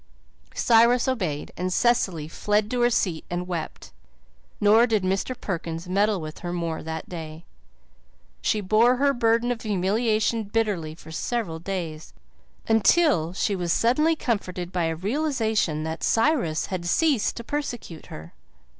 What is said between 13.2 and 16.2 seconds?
she was suddenly comforted by a realization that